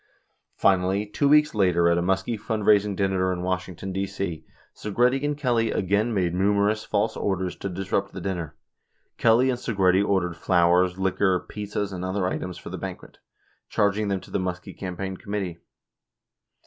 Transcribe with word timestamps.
25 0.61 0.79
Finallv, 0.79 1.13
two 1.13 1.29
weeks 1.29 1.53
later 1.53 1.87
at 1.87 1.95
a 1.95 2.01
Muskie 2.01 2.35
fundraising 2.35 2.95
dinner 2.95 3.31
in 3.31 3.43
Wash 3.43 3.67
ington, 3.67 3.93
D.C.. 3.93 4.43
Segretti 4.75 5.23
and 5.23 5.37
Kelly 5.37 5.69
again 5.69 6.11
made 6.11 6.33
numerous 6.33 6.83
false 6.83 7.15
orders 7.15 7.55
to 7.57 7.69
disrupt 7.69 8.11
the 8.11 8.19
dinner. 8.19 8.55
Kelly 9.19 9.51
and 9.51 9.59
Segretti 9.59 10.03
ordered 10.03 10.35
flowers, 10.35 10.97
liquor, 10.97 11.41
pizzas 11.47 11.93
and 11.93 12.03
other 12.03 12.25
items 12.25 12.57
for 12.57 12.71
the 12.71 12.79
banquet, 12.79 13.19
charging 13.69 14.07
them 14.07 14.21
to 14.21 14.31
the 14.31 14.39
Muskie 14.39 14.75
campaign 14.75 15.17
committee. 15.17 15.59